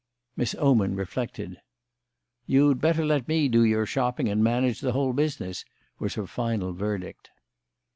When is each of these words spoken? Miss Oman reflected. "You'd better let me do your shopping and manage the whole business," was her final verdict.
Miss 0.35 0.55
Oman 0.57 0.95
reflected. 0.95 1.57
"You'd 2.47 2.81
better 2.81 3.05
let 3.05 3.27
me 3.27 3.47
do 3.47 3.63
your 3.63 3.85
shopping 3.85 4.29
and 4.29 4.43
manage 4.43 4.81
the 4.81 4.93
whole 4.93 5.13
business," 5.13 5.63
was 5.99 6.15
her 6.15 6.25
final 6.25 6.73
verdict. 6.73 7.29